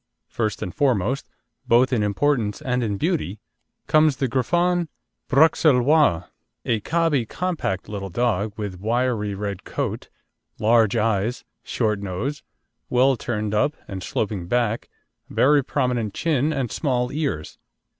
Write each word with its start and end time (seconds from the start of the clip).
First 0.29 0.63
and 0.63 0.73
foremost, 0.73 1.27
both 1.67 1.93
in 1.93 2.01
importance 2.01 2.59
and 2.59 2.81
in 2.83 2.97
beauty, 2.97 3.39
comes 3.85 4.17
the 4.17 4.27
Griffon 4.27 4.89
Bruxellois, 5.29 6.25
a 6.65 6.79
cobby, 6.79 7.27
compact 7.27 7.87
little 7.87 8.09
dog, 8.09 8.51
with 8.57 8.79
wiry 8.79 9.35
red 9.35 9.63
coat, 9.63 10.09
large 10.57 10.95
eyes, 10.95 11.43
short 11.61 11.99
nose, 11.99 12.41
well 12.89 13.15
turned 13.15 13.53
up, 13.53 13.75
and 13.87 14.01
sloping 14.01 14.47
back, 14.47 14.89
very 15.29 15.63
prominent 15.63 16.15
chin, 16.15 16.51
and 16.51 16.71
small 16.71 17.11
ears. 17.11 17.59